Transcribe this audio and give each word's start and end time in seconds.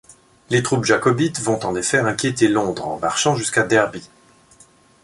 Les 0.49 0.63
troupes 0.63 0.83
jacobites 0.83 1.39
vont 1.41 1.63
en 1.63 1.75
effet 1.75 1.99
inquiéter 1.99 2.47
Londres 2.47 2.87
en 2.87 2.97
marchant 2.97 3.35
jusqu'à 3.35 3.61
Derby. 3.61 4.09